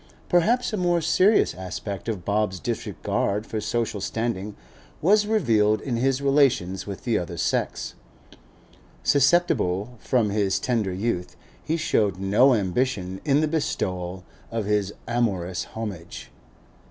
[0.29, 4.55] Perhaps a more serious aspect of Bob's disregard for social standing
[4.99, 7.93] was revealed in his relations with the other sex.
[9.03, 15.65] Susceptible from his tender youth, he showed no ambition in the bestowal of his amorous
[15.65, 16.31] homage.